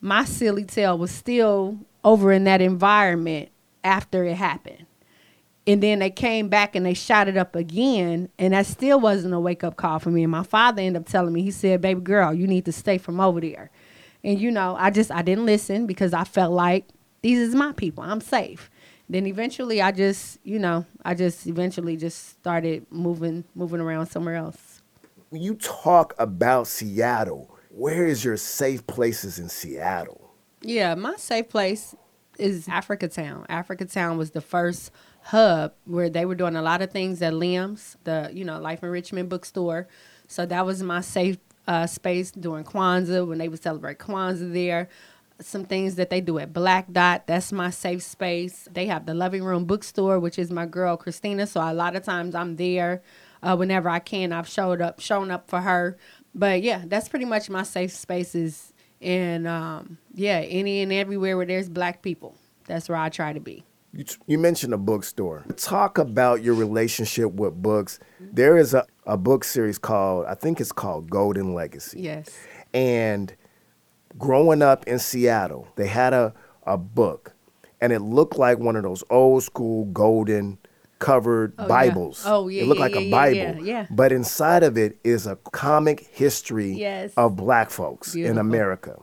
my 0.00 0.24
silly 0.24 0.64
tail 0.64 0.98
was 0.98 1.10
still 1.10 1.78
over 2.02 2.32
in 2.32 2.44
that 2.44 2.60
environment 2.60 3.48
after 3.82 4.24
it 4.24 4.36
happened. 4.36 4.84
And 5.66 5.82
then 5.82 6.00
they 6.00 6.10
came 6.10 6.48
back 6.48 6.76
and 6.76 6.84
they 6.84 6.92
shot 6.92 7.26
it 7.26 7.38
up 7.38 7.56
again 7.56 8.28
and 8.38 8.52
that 8.52 8.66
still 8.66 9.00
wasn't 9.00 9.32
a 9.32 9.40
wake 9.40 9.64
up 9.64 9.76
call 9.76 9.98
for 9.98 10.10
me. 10.10 10.22
And 10.22 10.30
my 10.30 10.42
father 10.42 10.82
ended 10.82 11.00
up 11.00 11.08
telling 11.08 11.32
me 11.32 11.42
he 11.42 11.50
said 11.50 11.80
baby 11.80 12.00
girl 12.00 12.34
you 12.34 12.46
need 12.46 12.66
to 12.66 12.72
stay 12.72 12.98
from 12.98 13.20
over 13.20 13.40
there. 13.40 13.70
And 14.22 14.40
you 14.40 14.50
know 14.50 14.76
i 14.78 14.90
just 14.90 15.10
i 15.10 15.22
didn't 15.22 15.46
listen 15.46 15.86
because 15.86 16.12
i 16.12 16.24
felt 16.24 16.52
like 16.52 16.86
these 17.22 17.38
is 17.38 17.54
my 17.54 17.72
people. 17.72 18.04
I'm 18.04 18.20
safe 18.20 18.70
then 19.08 19.26
eventually 19.26 19.80
i 19.80 19.90
just 19.90 20.38
you 20.44 20.58
know 20.58 20.84
i 21.04 21.14
just 21.14 21.46
eventually 21.46 21.96
just 21.96 22.30
started 22.30 22.86
moving 22.90 23.44
moving 23.54 23.80
around 23.80 24.06
somewhere 24.06 24.36
else 24.36 24.82
when 25.30 25.42
you 25.42 25.54
talk 25.54 26.14
about 26.18 26.66
seattle 26.66 27.54
where 27.70 28.06
is 28.06 28.24
your 28.24 28.36
safe 28.36 28.86
places 28.86 29.38
in 29.38 29.48
seattle 29.48 30.32
yeah 30.62 30.94
my 30.94 31.14
safe 31.16 31.48
place 31.48 31.94
is 32.38 32.68
africa 32.68 33.08
town 33.08 33.44
africa 33.48 33.84
town 33.84 34.16
was 34.16 34.30
the 34.32 34.40
first 34.40 34.90
hub 35.24 35.72
where 35.86 36.10
they 36.10 36.24
were 36.24 36.34
doing 36.34 36.54
a 36.54 36.62
lot 36.62 36.82
of 36.82 36.90
things 36.90 37.22
at 37.22 37.32
Liam's, 37.32 37.96
the 38.04 38.30
you 38.32 38.44
know 38.44 38.60
Life 38.60 38.82
Enrichment 38.82 39.28
bookstore. 39.28 39.88
So 40.26 40.46
that 40.46 40.64
was 40.64 40.82
my 40.82 41.00
safe 41.00 41.38
uh, 41.66 41.86
space 41.86 42.30
during 42.30 42.64
Kwanzaa 42.64 43.26
when 43.26 43.38
they 43.38 43.48
would 43.48 43.62
celebrate 43.62 43.98
Kwanzaa 43.98 44.52
there. 44.52 44.88
Some 45.40 45.64
things 45.64 45.96
that 45.96 46.10
they 46.10 46.20
do 46.20 46.38
at 46.38 46.52
Black 46.52 46.92
Dot, 46.92 47.26
that's 47.26 47.50
my 47.50 47.70
safe 47.70 48.02
space. 48.02 48.68
They 48.72 48.86
have 48.86 49.04
the 49.04 49.14
Loving 49.14 49.42
Room 49.42 49.64
bookstore, 49.64 50.20
which 50.20 50.38
is 50.38 50.50
my 50.50 50.64
girl 50.64 50.96
Christina. 50.96 51.46
So 51.46 51.60
a 51.60 51.74
lot 51.74 51.96
of 51.96 52.04
times 52.04 52.34
I'm 52.34 52.56
there 52.56 53.02
uh, 53.42 53.56
whenever 53.56 53.88
I 53.88 53.98
can. 53.98 54.32
I've 54.32 54.48
showed 54.48 54.80
up, 54.80 55.00
shown 55.00 55.30
up 55.30 55.48
for 55.48 55.60
her. 55.60 55.98
But 56.34 56.62
yeah, 56.62 56.82
that's 56.86 57.08
pretty 57.08 57.24
much 57.24 57.50
my 57.50 57.64
safe 57.64 57.92
spaces. 57.92 58.72
And 59.00 59.46
um, 59.46 59.98
yeah, 60.14 60.38
any 60.38 60.80
and 60.82 60.92
everywhere 60.92 61.36
where 61.36 61.46
there's 61.46 61.68
black 61.68 62.02
people, 62.02 62.36
that's 62.66 62.88
where 62.88 62.98
I 62.98 63.08
try 63.08 63.32
to 63.32 63.40
be. 63.40 63.64
You, 63.92 64.04
you 64.26 64.38
mentioned 64.38 64.72
a 64.72 64.78
bookstore. 64.78 65.44
Talk 65.56 65.98
about 65.98 66.42
your 66.42 66.54
relationship 66.54 67.32
with 67.32 67.54
books. 67.54 68.00
There 68.18 68.56
is 68.56 68.74
a, 68.74 68.86
a 69.06 69.16
book 69.16 69.44
series 69.44 69.78
called, 69.78 70.26
I 70.26 70.34
think 70.34 70.60
it's 70.60 70.72
called 70.72 71.10
Golden 71.10 71.54
Legacy. 71.54 72.00
Yes. 72.00 72.28
And 72.72 73.34
growing 74.18 74.62
up 74.62 74.86
in 74.86 74.98
Seattle, 74.98 75.68
they 75.76 75.86
had 75.86 76.12
a, 76.12 76.32
a 76.66 76.76
book, 76.78 77.32
and 77.80 77.92
it 77.92 78.00
looked 78.00 78.38
like 78.38 78.58
one 78.58 78.76
of 78.76 78.82
those 78.82 79.02
old 79.10 79.42
school 79.42 79.84
golden 79.86 80.58
covered 81.00 81.52
Oh, 81.58 81.62
yeah. 81.64 81.68
Bibles. 81.68 82.22
Oh, 82.26 82.48
yeah, 82.48 82.62
It 82.62 82.66
looked 82.66 82.78
yeah, 82.78 82.84
like 82.86 82.94
yeah, 82.94 83.00
a 83.00 83.10
Bible. 83.10 83.36
yeah, 83.64 83.80
yeah. 83.80 83.86
But 83.90 84.12
inside 84.12 84.62
of 84.62 84.78
it 84.78 84.98
is 85.04 85.26
a 85.26 85.36
comic 85.52 86.06
history 86.12 86.72
Yes. 86.72 87.12
of 87.16 87.36
black 87.36 87.70
folks 87.70 88.14
in 88.14 88.22
Beautiful. 88.22 88.42
Mm-hmm. 88.42 88.50
America. 88.54 89.02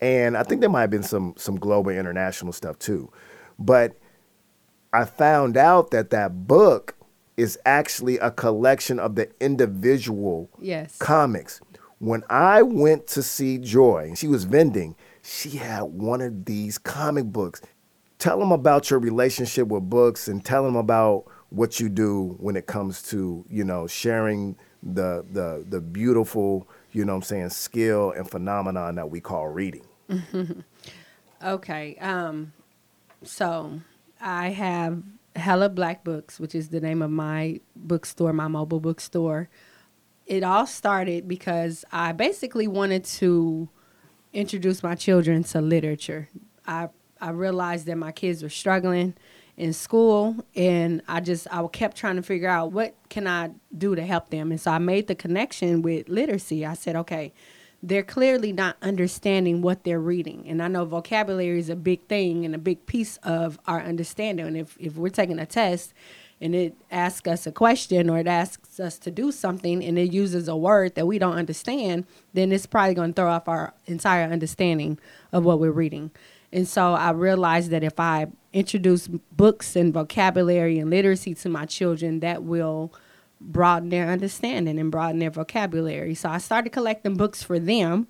And 0.00 0.36
I 0.36 0.42
think 0.42 0.60
there 0.60 0.70
might 0.70 0.82
have 0.82 0.90
been 0.90 1.02
some 1.02 1.32
some 1.38 1.56
global 1.56 1.90
international 1.90 2.52
stuff 2.52 2.78
too. 2.78 3.10
But 3.58 3.96
I 4.92 5.04
found 5.06 5.56
out 5.56 5.90
that 5.90 6.10
that 6.10 6.46
book 6.46 6.94
is 7.38 7.58
actually 7.66 8.18
a 8.18 8.30
collection 8.30 8.98
of 9.00 9.14
the 9.14 9.28
individual 9.40 10.50
Yes. 10.60 10.96
comics. 10.98 11.60
When 11.98 12.24
I 12.28 12.62
went 12.62 13.06
to 13.08 13.22
see 13.22 13.58
Joy, 13.58 14.12
she 14.16 14.28
was 14.28 14.44
vending, 14.44 14.96
she 15.22 15.50
had 15.50 15.82
one 15.82 16.20
of 16.20 16.44
these 16.44 16.78
comic 16.78 17.26
books. 17.26 17.62
Tell 18.18 18.38
them 18.38 18.52
about 18.52 18.90
your 18.90 18.98
relationship 18.98 19.68
with 19.68 19.88
books 19.88 20.28
and 20.28 20.44
tell 20.44 20.64
them 20.64 20.76
about 20.76 21.24
what 21.50 21.80
you 21.80 21.88
do 21.88 22.36
when 22.38 22.56
it 22.56 22.66
comes 22.66 23.02
to, 23.04 23.44
you 23.48 23.64
know, 23.64 23.86
sharing 23.86 24.56
the 24.82 25.24
the 25.32 25.64
the 25.68 25.80
beautiful, 25.80 26.68
you 26.92 27.04
know 27.04 27.16
I'm 27.16 27.22
saying, 27.22 27.50
skill 27.50 28.12
and 28.12 28.28
phenomenon 28.30 28.94
that 28.96 29.10
we 29.10 29.20
call 29.20 29.48
reading. 29.48 29.86
Okay. 31.42 31.96
Um, 32.00 32.52
so 33.22 33.80
I 34.20 34.50
have 34.50 35.02
Hella 35.34 35.68
Black 35.68 36.04
Books, 36.04 36.40
which 36.40 36.54
is 36.54 36.68
the 36.68 36.80
name 36.80 37.02
of 37.02 37.10
my 37.10 37.60
bookstore, 37.74 38.32
my 38.32 38.48
mobile 38.48 38.80
bookstore. 38.80 39.48
It 40.26 40.42
all 40.42 40.66
started 40.66 41.28
because 41.28 41.84
I 41.92 42.12
basically 42.12 42.66
wanted 42.66 43.04
to 43.04 43.68
introduce 44.32 44.82
my 44.82 44.94
children 44.94 45.44
to 45.44 45.60
literature. 45.60 46.28
I 46.66 46.88
I 47.20 47.30
realized 47.30 47.86
that 47.86 47.96
my 47.96 48.12
kids 48.12 48.42
were 48.42 48.50
struggling 48.50 49.14
in 49.56 49.72
school 49.72 50.36
and 50.54 51.00
I 51.08 51.20
just 51.20 51.46
I 51.50 51.66
kept 51.68 51.96
trying 51.96 52.16
to 52.16 52.22
figure 52.22 52.48
out 52.48 52.72
what 52.72 52.94
can 53.08 53.26
I 53.26 53.52
do 53.76 53.94
to 53.94 54.04
help 54.04 54.30
them. 54.30 54.50
And 54.50 54.60
so 54.60 54.72
I 54.72 54.78
made 54.78 55.06
the 55.06 55.14
connection 55.14 55.80
with 55.80 56.08
literacy. 56.08 56.66
I 56.66 56.74
said, 56.74 56.96
okay, 56.96 57.32
they're 57.82 58.02
clearly 58.02 58.52
not 58.52 58.76
understanding 58.82 59.62
what 59.62 59.84
they're 59.84 60.00
reading. 60.00 60.44
And 60.48 60.62
I 60.62 60.68
know 60.68 60.84
vocabulary 60.84 61.58
is 61.58 61.70
a 61.70 61.76
big 61.76 62.06
thing 62.06 62.44
and 62.44 62.54
a 62.54 62.58
big 62.58 62.84
piece 62.86 63.16
of 63.18 63.58
our 63.66 63.80
understanding. 63.80 64.46
And 64.46 64.56
if, 64.56 64.76
if 64.78 64.96
we're 64.96 65.08
taking 65.08 65.38
a 65.38 65.46
test 65.46 65.94
and 66.40 66.54
it 66.54 66.74
asks 66.90 67.28
us 67.28 67.46
a 67.46 67.52
question 67.52 68.10
or 68.10 68.18
it 68.18 68.26
asks 68.26 68.78
us 68.78 68.98
to 68.98 69.10
do 69.10 69.32
something 69.32 69.82
and 69.82 69.98
it 69.98 70.12
uses 70.12 70.48
a 70.48 70.56
word 70.56 70.94
that 70.94 71.06
we 71.06 71.18
don't 71.18 71.36
understand, 71.36 72.06
then 72.34 72.52
it's 72.52 72.66
probably 72.66 72.94
going 72.94 73.14
to 73.14 73.22
throw 73.22 73.30
off 73.30 73.48
our 73.48 73.72
entire 73.86 74.24
understanding 74.30 74.98
of 75.32 75.44
what 75.44 75.58
we're 75.58 75.70
reading. 75.70 76.10
And 76.52 76.68
so 76.68 76.94
I 76.94 77.10
realized 77.10 77.70
that 77.70 77.82
if 77.82 77.98
I 77.98 78.26
introduce 78.52 79.08
books 79.08 79.76
and 79.76 79.92
vocabulary 79.92 80.78
and 80.78 80.90
literacy 80.90 81.34
to 81.34 81.48
my 81.48 81.64
children, 81.66 82.20
that 82.20 82.42
will 82.42 82.92
broaden 83.40 83.88
their 83.88 84.08
understanding 84.08 84.78
and 84.78 84.90
broaden 84.90 85.18
their 85.18 85.30
vocabulary. 85.30 86.14
So 86.14 86.28
I 86.28 86.38
started 86.38 86.70
collecting 86.70 87.16
books 87.16 87.42
for 87.42 87.58
them 87.58 88.08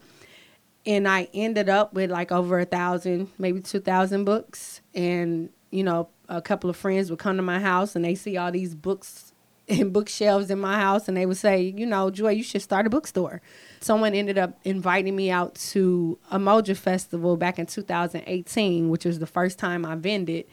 and 0.84 1.08
I 1.08 1.28
ended 1.34 1.68
up 1.68 1.94
with 1.94 2.10
like 2.10 2.30
over 2.30 2.60
a 2.60 2.64
thousand, 2.64 3.30
maybe 3.38 3.60
two 3.60 3.80
thousand 3.80 4.24
books. 4.24 4.80
And 4.94 5.50
you 5.70 5.82
know, 5.82 6.08
a 6.28 6.42
couple 6.42 6.70
of 6.70 6.76
friends 6.76 7.10
would 7.10 7.18
come 7.18 7.36
to 7.36 7.42
my 7.42 7.60
house 7.60 7.96
and 7.96 8.04
they 8.04 8.14
see 8.14 8.36
all 8.36 8.50
these 8.50 8.74
books 8.74 9.32
and 9.68 9.92
bookshelves 9.92 10.50
in 10.50 10.60
my 10.60 10.76
house, 10.76 11.08
and 11.08 11.16
they 11.16 11.26
would 11.26 11.36
say, 11.36 11.74
you 11.76 11.86
know, 11.86 12.10
Joy, 12.10 12.30
you 12.30 12.42
should 12.42 12.62
start 12.62 12.86
a 12.86 12.90
bookstore. 12.90 13.42
Someone 13.80 14.14
ended 14.14 14.38
up 14.38 14.58
inviting 14.64 15.16
me 15.16 15.30
out 15.30 15.56
to 15.56 16.18
Umoja 16.32 16.76
Festival 16.76 17.36
back 17.36 17.58
in 17.58 17.66
2018, 17.66 18.88
which 18.88 19.04
was 19.04 19.18
the 19.18 19.26
first 19.26 19.58
time 19.58 19.84
I 19.84 19.96
vended, 19.96 20.46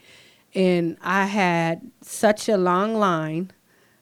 and 0.54 0.96
I 1.00 1.26
had 1.26 1.90
such 2.00 2.48
a 2.48 2.56
long 2.56 2.94
line. 2.96 3.52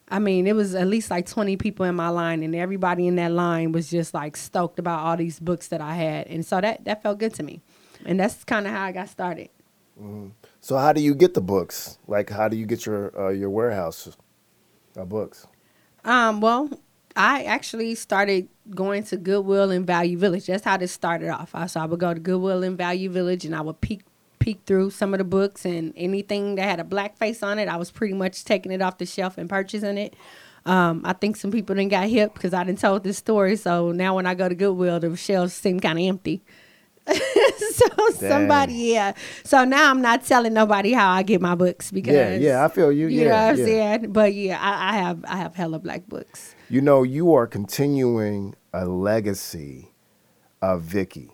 I 0.09 0.19
mean, 0.19 0.47
it 0.47 0.55
was 0.55 0.75
at 0.75 0.87
least 0.87 1.11
like 1.11 1.27
20 1.27 1.57
people 1.57 1.85
in 1.85 1.95
my 1.95 2.09
line, 2.09 2.43
and 2.43 2.55
everybody 2.55 3.07
in 3.07 3.17
that 3.17 3.33
line 3.33 3.73
was 3.73 3.91
just 3.91 4.15
like 4.15 4.37
stoked 4.37 4.79
about 4.79 5.01
all 5.01 5.17
these 5.17 5.41
books 5.41 5.69
that 5.69 5.81
I 5.81 5.95
had. 5.95 6.27
And 6.27 6.45
so 6.45 6.61
that, 6.61 6.85
that 6.85 7.03
felt 7.03 7.19
good 7.19 7.35
to 7.35 7.43
me. 7.43 7.61
And 8.05 8.19
that's 8.19 8.45
kind 8.45 8.67
of 8.67 8.73
how 8.73 8.85
I 8.85 8.93
got 8.93 9.09
started. 9.09 9.49
Mm-hmm. 10.01 10.29
So, 10.63 10.79
how 10.79 10.93
do 10.93 11.01
you 11.01 11.17
get 11.17 11.35
the 11.35 11.41
books? 11.41 11.99
Like, 12.07 12.31
how 12.31 12.49
do 12.49 12.57
you 12.57 12.67
get 12.67 12.87
your 12.87 13.13
uh, 13.21 13.31
your 13.31 13.51
warehouse 13.51 14.17
of 14.97 15.09
books? 15.09 15.47
Um, 16.05 16.41
well, 16.41 16.71
I 17.17 17.43
actually 17.43 17.97
started 17.97 18.49
going 18.71 19.03
to 19.05 19.17
Goodwill 19.17 19.73
and 19.73 19.85
Value 19.85 20.17
Village. 20.17 20.47
That's 20.47 20.65
how 20.65 20.77
this 20.77 20.93
started 20.93 21.31
off. 21.31 21.53
So 21.69 21.81
I 21.81 21.85
would 21.85 21.99
go 21.99 22.15
to 22.15 22.21
Goodwill 22.21 22.63
and 22.63 22.79
Value 22.79 23.11
Village, 23.11 23.45
and 23.45 23.57
I 23.57 23.61
would 23.61 23.81
peek 23.81 24.05
peek 24.39 24.61
through 24.67 24.91
some 24.91 25.15
of 25.15 25.19
the 25.19 25.25
books 25.25 25.65
and 25.65 25.93
anything 25.97 26.57
that 26.57 26.65
had 26.65 26.81
a 26.81 26.85
black 26.85 27.17
face 27.17 27.45
on 27.45 27.61
it, 27.61 27.69
I 27.69 27.77
was 27.77 27.93
pretty 27.93 28.15
much 28.15 28.45
taking 28.45 28.73
it 28.73 28.83
off 28.83 28.99
the 28.99 29.07
shelf 29.07 29.39
and 29.39 29.49
purchasing 29.49 29.97
it. 29.97 30.17
Um, 30.67 31.03
I 31.05 31.13
think 31.13 31.37
some 31.37 31.53
people 31.53 31.77
didn't 31.77 31.91
got 31.93 32.09
hip 32.09 32.35
because 32.35 32.53
I 32.53 32.65
didn't 32.65 32.81
told 32.81 33.05
this 33.05 33.19
story. 33.19 33.57
So 33.57 33.93
now 33.93 34.17
when 34.17 34.27
I 34.27 34.35
go 34.35 34.49
to 34.49 34.55
Goodwill, 34.55 34.99
the 35.01 35.17
shelves 35.17 35.55
seem 35.55 35.81
kind 35.81 35.99
of 35.99 36.05
empty. 36.05 36.43
so 37.73 37.89
Dang. 37.97 38.13
somebody, 38.15 38.75
yeah. 38.75 39.13
So 39.45 39.65
now 39.65 39.91
I'm 39.91 40.01
not 40.01 40.25
telling 40.25 40.53
nobody 40.53 40.93
how 40.93 41.11
I 41.11 41.23
get 41.23 41.41
my 41.41 41.55
books 41.55 41.91
because 41.91 42.15
yeah, 42.15 42.35
yeah, 42.35 42.65
I 42.65 42.69
feel 42.69 42.93
you. 42.93 43.09
You 43.09 43.23
yeah, 43.23 43.25
know 43.25 43.31
what 43.31 43.53
I'm 43.53 43.59
yeah. 43.59 43.65
saying? 43.65 44.13
But 44.13 44.35
yeah, 44.35 44.59
I, 44.61 44.91
I 44.91 44.99
have 44.99 45.25
I 45.27 45.37
have 45.37 45.55
hella 45.55 45.79
black 45.79 46.09
books. 46.09 46.55
You 46.69 46.81
know, 46.81 47.03
you 47.03 47.35
are 47.35 47.47
continuing 47.47 48.55
a 48.73 48.87
legacy 48.87 49.93
of 50.61 50.83
Vicky, 50.83 51.31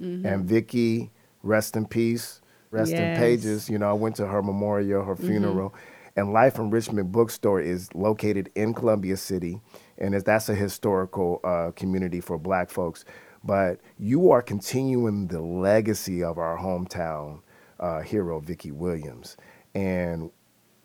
mm-hmm. 0.00 0.26
and 0.26 0.44
Vicky, 0.44 1.10
rest 1.42 1.76
in 1.76 1.86
peace 1.86 2.40
Rest 2.70 2.92
yes. 2.92 3.00
in 3.00 3.16
pages. 3.16 3.70
You 3.70 3.78
know, 3.78 3.88
I 3.88 3.92
went 3.92 4.16
to 4.16 4.26
her 4.26 4.42
memorial, 4.42 5.04
her 5.04 5.14
mm-hmm. 5.14 5.26
funeral. 5.26 5.70
Mm-hmm. 5.70 6.20
And 6.20 6.32
Life 6.32 6.58
Enrichment 6.58 7.12
Bookstore 7.12 7.60
is 7.60 7.94
located 7.94 8.50
in 8.54 8.72
Columbia 8.72 9.18
City, 9.18 9.60
and 9.98 10.14
that's 10.14 10.48
a 10.48 10.54
historical 10.54 11.40
uh, 11.44 11.72
community 11.76 12.22
for 12.22 12.38
Black 12.38 12.70
folks. 12.70 13.04
But 13.46 13.80
you 13.98 14.30
are 14.32 14.42
continuing 14.42 15.28
the 15.28 15.40
legacy 15.40 16.22
of 16.22 16.38
our 16.38 16.58
hometown 16.58 17.40
uh, 17.78 18.00
hero, 18.00 18.40
Vicky 18.40 18.72
Williams. 18.72 19.36
And 19.74 20.30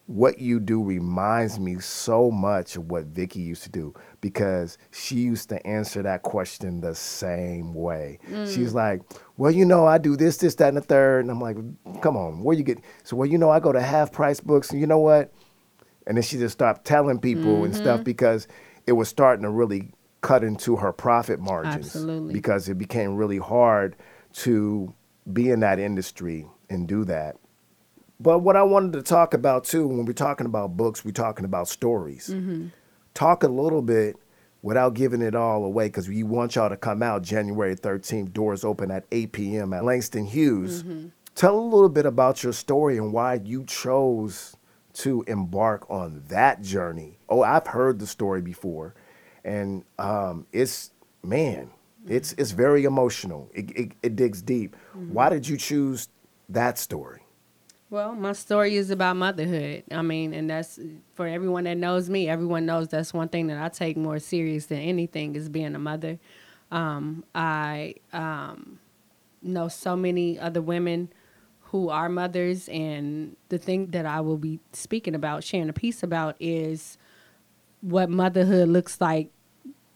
what 0.07 0.39
you 0.39 0.59
do 0.59 0.83
reminds 0.83 1.59
me 1.59 1.79
so 1.79 2.29
much 2.29 2.75
of 2.75 2.91
what 2.91 3.05
Vicky 3.05 3.39
used 3.39 3.63
to 3.63 3.69
do 3.69 3.93
because 4.19 4.77
she 4.91 5.15
used 5.15 5.49
to 5.49 5.65
answer 5.65 6.01
that 6.01 6.23
question 6.23 6.81
the 6.81 6.93
same 6.93 7.73
way. 7.73 8.19
Mm. 8.29 8.53
She's 8.53 8.73
like, 8.73 9.01
"Well, 9.37 9.51
you 9.51 9.65
know, 9.65 9.85
I 9.85 9.97
do 9.97 10.17
this, 10.17 10.37
this, 10.37 10.55
that, 10.55 10.69
and 10.69 10.77
the 10.77 10.81
third. 10.81 11.21
and 11.21 11.31
I'm 11.31 11.39
like, 11.39 11.57
"Come 12.01 12.17
on, 12.17 12.43
where 12.43 12.55
you 12.55 12.63
get?" 12.63 12.79
So, 13.03 13.15
well, 13.15 13.29
you 13.29 13.37
know, 13.37 13.49
I 13.49 13.59
go 13.59 13.71
to 13.71 13.81
half 13.81 14.11
price 14.11 14.39
books, 14.39 14.71
and 14.71 14.81
you 14.81 14.87
know 14.87 14.99
what? 14.99 15.31
And 16.07 16.17
then 16.17 16.23
she 16.23 16.37
just 16.37 16.53
stopped 16.53 16.83
telling 16.83 17.19
people 17.19 17.53
mm-hmm. 17.53 17.65
and 17.65 17.75
stuff 17.75 17.97
mm-hmm. 17.97 18.03
because 18.03 18.47
it 18.87 18.93
was 18.93 19.07
starting 19.07 19.43
to 19.43 19.49
really 19.49 19.93
cut 20.21 20.43
into 20.43 20.77
her 20.77 20.93
profit 20.93 21.39
margins. 21.39 21.87
Absolutely. 21.87 22.33
Because 22.33 22.69
it 22.69 22.77
became 22.77 23.15
really 23.15 23.39
hard 23.39 23.95
to 24.33 24.93
be 25.31 25.49
in 25.49 25.59
that 25.59 25.79
industry 25.79 26.45
and 26.69 26.87
do 26.87 27.03
that. 27.05 27.37
But 28.19 28.39
what 28.39 28.55
I 28.55 28.63
wanted 28.63 28.93
to 28.93 29.01
talk 29.01 29.33
about 29.33 29.63
too, 29.63 29.87
when 29.87 30.05
we're 30.05 30.13
talking 30.13 30.45
about 30.45 30.77
books, 30.77 31.03
we're 31.03 31.11
talking 31.11 31.45
about 31.45 31.67
stories. 31.67 32.29
Mm-hmm. 32.31 32.67
Talk 33.13 33.43
a 33.43 33.47
little 33.47 33.81
bit 33.81 34.15
without 34.61 34.93
giving 34.93 35.23
it 35.23 35.33
all 35.33 35.65
away 35.65 35.87
because 35.87 36.07
we 36.07 36.21
want 36.21 36.55
y'all 36.55 36.69
to 36.69 36.77
come 36.77 37.01
out 37.01 37.23
January 37.23 37.75
13th. 37.75 38.31
Doors 38.31 38.63
open 38.63 38.91
at 38.91 39.05
8 39.11 39.31
p.m. 39.31 39.73
at 39.73 39.83
Langston 39.83 40.25
Hughes. 40.25 40.83
Mm-hmm. 40.83 41.07
Tell 41.33 41.57
a 41.57 41.61
little 41.61 41.89
bit 41.89 42.05
about 42.05 42.43
your 42.43 42.53
story 42.53 42.97
and 42.97 43.11
why 43.11 43.35
you 43.43 43.63
chose 43.63 44.55
to 44.93 45.23
embark 45.27 45.89
on 45.89 46.21
that 46.27 46.61
journey. 46.61 47.17
Oh, 47.27 47.41
I've 47.41 47.67
heard 47.67 47.99
the 47.99 48.05
story 48.05 48.41
before, 48.41 48.93
and 49.43 49.83
um, 49.99 50.45
it's 50.51 50.91
man, 51.23 51.71
it's 52.07 52.33
it's 52.33 52.51
very 52.51 52.83
emotional. 52.85 53.49
It, 53.53 53.71
it, 53.77 53.91
it 54.01 54.15
digs 54.15 54.41
deep. 54.41 54.75
Mm-hmm. 54.95 55.13
Why 55.13 55.29
did 55.29 55.47
you 55.47 55.57
choose 55.57 56.09
that 56.49 56.77
story? 56.77 57.21
Well, 57.89 58.13
my 58.13 58.31
story 58.31 58.77
is 58.77 58.89
about 58.89 59.17
motherhood. 59.17 59.83
I 59.91 60.01
mean, 60.01 60.33
and 60.33 60.49
that's 60.49 60.79
for 61.13 61.27
everyone 61.27 61.65
that 61.65 61.75
knows 61.75 62.09
me. 62.09 62.29
Everyone 62.29 62.65
knows 62.65 62.87
that's 62.87 63.13
one 63.13 63.27
thing 63.27 63.47
that 63.47 63.61
I 63.61 63.67
take 63.67 63.97
more 63.97 64.17
serious 64.17 64.67
than 64.67 64.79
anything 64.79 65.35
is 65.35 65.49
being 65.49 65.75
a 65.75 65.79
mother. 65.79 66.17
Um, 66.71 67.25
I 67.35 67.95
um, 68.13 68.79
know 69.41 69.67
so 69.67 69.97
many 69.97 70.39
other 70.39 70.61
women 70.61 71.11
who 71.63 71.89
are 71.89 72.07
mothers, 72.07 72.69
and 72.69 73.35
the 73.49 73.57
thing 73.57 73.87
that 73.87 74.05
I 74.05 74.21
will 74.21 74.37
be 74.37 74.59
speaking 74.71 75.13
about, 75.13 75.43
sharing 75.43 75.67
a 75.67 75.73
piece 75.73 76.01
about, 76.01 76.37
is 76.39 76.97
what 77.81 78.09
motherhood 78.09 78.69
looks 78.69 78.99
like 79.01 79.31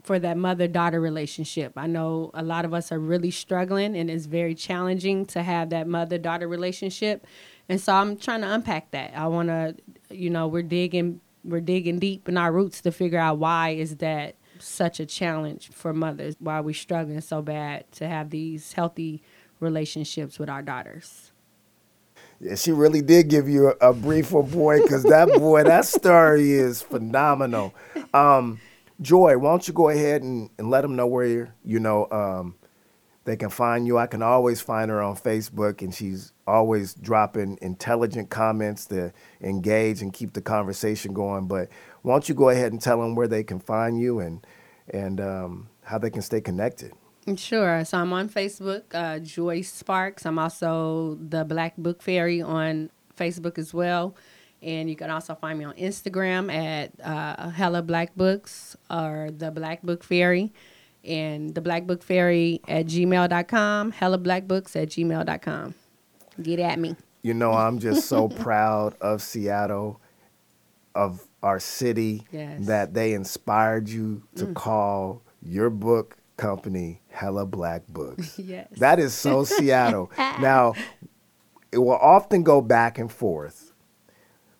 for 0.04 0.20
that 0.20 0.38
mother 0.38 0.68
daughter 0.68 1.02
relationship. 1.02 1.74
I 1.76 1.88
know 1.88 2.30
a 2.36 2.44
lot 2.44 2.64
of 2.64 2.74
us 2.76 2.92
are 2.92 3.00
really 3.00 3.32
struggling, 3.32 3.96
and 3.96 4.10
it's 4.10 4.28
very 4.28 4.54
challenging 4.54 5.26
to 5.28 5.42
have 5.42 5.72
that 5.72 5.88
mother 5.88 6.20
daughter 6.20 6.48
relationship 6.48 7.26
and 7.68 7.82
so 7.82 7.94
I'm 7.94 8.18
trying 8.18 8.42
to 8.42 8.54
unpack 8.54 8.92
that. 8.92 9.14
I 9.16 9.28
want 9.28 9.50
to, 9.50 9.76
you 10.10 10.30
know, 10.30 10.48
we're 10.48 10.64
digging 10.64 11.22
we're 11.44 11.62
digging 11.62 12.00
deep 12.00 12.28
in 12.28 12.38
our 12.38 12.52
roots 12.52 12.82
to 12.82 12.92
figure 12.92 13.20
out 13.20 13.38
why 13.38 13.70
is 13.70 13.98
that 13.98 14.36
such 14.58 15.00
a 15.00 15.06
challenge 15.06 15.70
for 15.72 15.94
mothers? 15.94 16.36
Why 16.40 16.60
we 16.62 16.74
struggling 16.74 17.22
so 17.22 17.44
bad 17.44 17.92
to 17.94 18.08
have 18.08 18.32
these 18.32 18.74
healthy 18.74 19.22
relationships 19.60 20.40
with 20.40 20.50
our 20.50 20.64
daughters? 20.64 21.32
Yeah, 22.40 22.56
she 22.56 22.72
really 22.72 23.02
did 23.02 23.30
give 23.30 23.48
you 23.48 23.74
a, 23.80 23.90
a 23.90 23.94
brief 23.94 24.32
boy 24.32 24.82
because 24.82 25.04
that 25.04 25.28
boy, 25.40 25.64
that 25.64 25.86
story 25.86 26.52
is 26.52 26.82
phenomenal. 26.82 27.74
Um, 28.14 28.60
Joy, 29.02 29.38
why 29.38 29.50
don't 29.50 29.68
you 29.68 29.74
go 29.74 29.90
ahead 29.90 30.24
and, 30.24 30.50
and 30.58 30.70
let 30.70 30.82
them 30.82 30.96
know 30.96 31.08
where 31.08 31.26
you're, 31.26 31.56
you 31.64 31.80
know, 31.80 32.10
um, 32.12 32.56
they 33.26 33.36
can 33.36 33.50
find 33.50 33.88
you. 33.88 33.98
I 33.98 34.08
can 34.08 34.22
always 34.22 34.62
find 34.62 34.90
her 34.92 35.02
on 35.02 35.16
Facebook, 35.16 35.82
and 35.82 35.94
she's 35.94 36.32
always 36.46 36.94
dropping 36.94 37.58
intelligent 37.62 38.30
comments 38.30 38.86
to 38.88 39.12
engage 39.42 40.02
and 40.02 40.14
keep 40.14 40.34
the 40.34 40.42
conversation 40.42 41.14
going. 41.14 41.48
But 41.48 41.70
why 42.04 42.14
don't 42.14 42.30
you 42.30 42.36
go 42.36 42.50
ahead 42.50 42.72
and 42.72 42.82
tell 42.82 43.02
them 43.02 43.16
where 43.16 43.28
they 43.28 43.44
can 43.44 43.60
find 43.60 44.00
you 44.00 44.20
and 44.20 44.46
and 44.90 45.20
um, 45.20 45.70
how 45.84 45.98
they 45.98 46.12
can 46.12 46.22
stay 46.22 46.40
connected? 46.40 46.94
Sure. 47.36 47.84
So 47.86 47.98
I'm 47.98 48.14
on 48.14 48.30
Facebook, 48.30 48.84
uh, 48.94 49.18
Joyce 49.20 49.74
Sparks. 49.74 50.26
I'm 50.26 50.38
also 50.38 51.18
the 51.20 51.44
Black 51.44 51.76
Book 51.76 52.04
Fairy 52.04 52.42
on 52.42 52.92
Facebook 53.18 53.58
as 53.58 53.74
well. 53.74 54.16
And 54.62 54.90
you 54.90 54.96
can 54.96 55.10
also 55.10 55.34
find 55.34 55.58
me 55.58 55.66
on 55.66 55.74
Instagram 55.76 56.54
at 56.54 56.92
uh, 57.04 57.50
Hella 57.50 57.82
Black 57.82 58.16
Books 58.16 58.78
or 58.92 59.30
the 59.36 59.50
Black 59.52 59.82
Book 59.82 60.04
Fairy 60.04 60.54
and 61.04 61.54
the 61.54 61.62
Black 61.62 61.88
Book 61.88 62.04
Fairy 62.04 62.62
at 62.68 62.86
gmail.com, 62.86 63.92
Hella 63.92 64.18
Black 64.18 64.48
Books 64.48 64.76
at 64.76 64.90
gmail.com. 64.90 65.76
Get 66.42 66.60
at 66.60 66.80
me. 66.80 66.96
You 67.22 67.34
know, 67.34 67.54
I'm 67.54 67.80
just 67.80 68.08
so 68.08 68.28
proud 68.46 68.96
of 69.02 69.22
Seattle, 69.22 70.00
of 70.94 71.28
our 71.42 71.60
city, 71.60 72.26
yes. 72.32 72.66
that 72.68 72.94
they 72.94 73.14
inspired 73.14 73.90
you 73.90 74.24
to 74.36 74.46
mm. 74.46 74.54
call 74.56 75.22
your 75.42 75.70
book 75.70 76.18
company 76.38 77.02
Hella 77.16 77.46
Black 77.46 77.88
Books. 77.88 78.38
yes. 78.40 78.68
That 78.78 79.00
is 79.00 79.14
so 79.14 79.46
Seattle. 79.46 80.12
now, 80.18 80.74
it 81.72 81.78
will 81.78 81.98
often 81.98 82.44
go 82.44 82.62
back 82.62 83.00
and 83.00 83.12
forth 83.12 83.72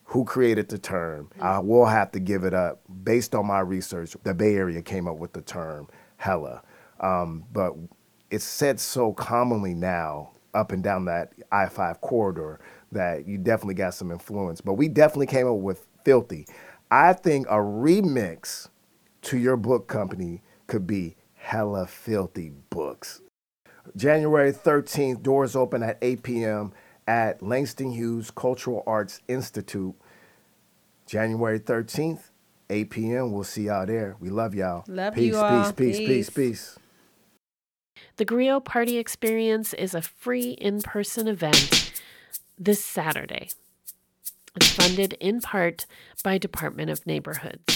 who 0.04 0.24
created 0.24 0.68
the 0.68 0.78
term. 0.78 1.30
I 1.40 1.58
will 1.58 1.86
have 1.86 2.12
to 2.12 2.20
give 2.20 2.44
it 2.44 2.54
up. 2.54 2.80
Based 3.04 3.34
on 3.34 3.46
my 3.46 3.60
research, 3.60 4.16
the 4.22 4.34
Bay 4.34 4.54
Area 4.54 4.80
came 4.80 5.06
up 5.06 5.16
with 5.18 5.32
the 5.32 5.42
term 5.42 5.88
hella. 6.16 6.62
Um, 7.00 7.44
but 7.52 7.74
it's 8.30 8.44
said 8.44 8.80
so 8.80 9.12
commonly 9.12 9.74
now 9.74 10.30
up 10.54 10.72
and 10.72 10.82
down 10.82 11.04
that 11.04 11.32
I 11.52 11.66
5 11.66 12.00
corridor 12.00 12.60
that 12.92 13.26
you 13.26 13.36
definitely 13.36 13.74
got 13.74 13.94
some 13.94 14.10
influence. 14.10 14.60
But 14.60 14.74
we 14.74 14.88
definitely 14.88 15.26
came 15.26 15.46
up 15.46 15.56
with 15.56 15.86
Filthy. 16.04 16.46
I 16.90 17.12
think 17.12 17.46
a 17.48 17.56
remix 17.56 18.68
to 19.22 19.36
your 19.36 19.56
book 19.56 19.88
company 19.88 20.40
could 20.68 20.86
be 20.86 21.16
Hella 21.46 21.86
Filthy 21.86 22.50
Books. 22.70 23.20
January 23.94 24.50
13th, 24.52 25.22
doors 25.22 25.54
open 25.54 25.80
at 25.80 25.96
8 26.02 26.24
p.m. 26.24 26.72
at 27.06 27.40
Langston 27.40 27.92
Hughes 27.92 28.32
Cultural 28.32 28.82
Arts 28.84 29.20
Institute. 29.28 29.94
January 31.06 31.60
13th, 31.60 32.30
8 32.68 32.90
p.m. 32.90 33.30
We'll 33.30 33.44
see 33.44 33.66
y'all 33.66 33.86
there. 33.86 34.16
We 34.18 34.28
love 34.28 34.56
y'all. 34.56 34.82
Love 34.88 35.14
peace, 35.14 35.34
you 35.34 35.36
all. 35.36 35.72
peace, 35.72 35.72
peace, 35.72 35.98
peace, 35.98 36.08
Peace. 36.08 36.30
peace. 36.30 36.78
The 38.16 38.26
Griot 38.26 38.64
Party 38.64 38.98
Experience 38.98 39.72
is 39.72 39.94
a 39.94 40.02
free 40.02 40.50
in 40.50 40.82
person 40.82 41.28
event 41.28 41.92
this 42.58 42.84
Saturday. 42.84 43.50
It's 44.56 44.72
funded 44.72 45.12
in 45.20 45.40
part 45.40 45.86
by 46.24 46.38
Department 46.38 46.90
of 46.90 47.06
Neighborhoods. 47.06 47.75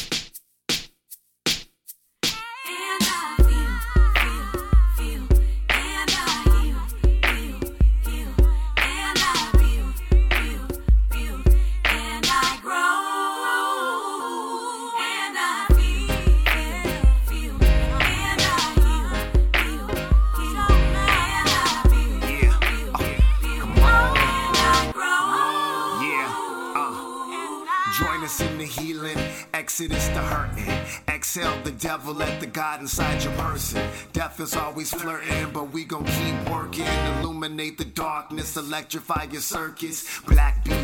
Devil, 31.80 32.12
let 32.14 32.40
the 32.40 32.46
God 32.46 32.80
inside 32.80 33.25
your 33.25 33.32
person. 33.34 33.82
Death 34.12 34.38
is 34.40 34.54
always 34.54 34.92
flirting, 34.92 35.50
but 35.52 35.72
we 35.72 35.84
gon' 35.84 36.04
keep 36.04 36.50
working. 36.50 36.87
Illuminate 37.18 37.78
the 37.78 37.87
darkness, 37.87 38.56
electrify 38.56 39.26
your 39.32 39.40
circus. 39.40 40.20
Black 40.26 40.62
be 40.64 40.79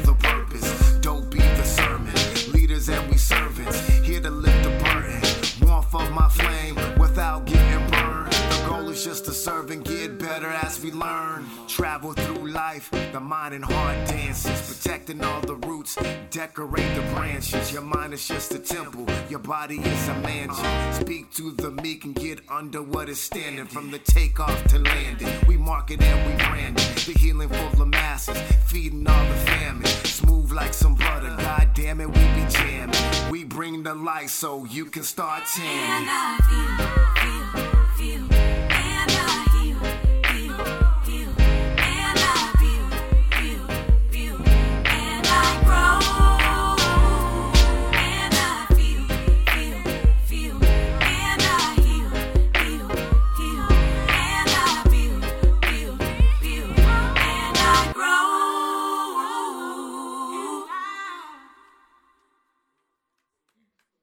the 13.16 13.20
mind 13.20 13.54
and 13.54 13.64
heart 13.64 13.96
dances, 14.08 14.61
protecting 14.68 15.25
all 15.25 15.40
the 15.40 15.54
roots, 15.66 15.96
decorate 16.30 16.94
the 16.94 17.00
branches. 17.14 17.73
Your 17.73 17.80
mind 17.80 18.12
is 18.12 18.28
just 18.28 18.52
a 18.52 18.58
temple, 18.58 19.06
your 19.30 19.38
body 19.38 19.78
is 19.78 20.08
a 20.08 20.14
mansion. 20.20 20.92
Speak 20.92 21.32
to 21.32 21.52
the 21.52 21.70
meek 21.70 22.04
and 22.04 22.14
get 22.14 22.40
under 22.50 22.82
what 22.82 23.08
is 23.08 23.18
standing 23.18 23.64
from 23.64 23.90
the 23.90 24.00
takeoff 24.00 24.62
to 24.64 24.78
landing. 24.80 25.32
We 25.49 25.56
market 25.56 26.02
and 26.02 26.30
we 26.30 26.37
brand 26.44 26.78
it. 26.78 26.96
The 27.06 27.12
healing 27.18 27.49
full 27.49 27.80
of 27.82 27.88
masses, 27.88 28.37
feeding 28.66 29.06
all 29.08 29.26
the 29.26 29.35
famine. 29.50 29.87
Smooth 29.87 30.52
like 30.52 30.75
some 30.75 30.94
butter, 30.94 31.35
god 31.38 31.70
damn 31.73 32.02
it, 32.02 32.08
we 32.08 32.12
be 32.12 32.44
jamming. 32.50 33.30
We 33.30 33.44
bring 33.44 33.82
the 33.82 33.94
light 33.94 34.28
so 34.28 34.66
you 34.66 34.85
can 34.85 35.04
start 35.04 35.44
tanning. 35.46 37.15